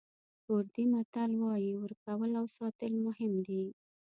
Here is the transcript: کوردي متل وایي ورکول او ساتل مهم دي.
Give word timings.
کوردي 0.45 0.83
متل 0.93 1.31
وایي 1.43 1.73
ورکول 1.77 2.31
او 2.39 2.45
ساتل 2.57 2.93
مهم 3.05 3.33
دي. 3.47 3.63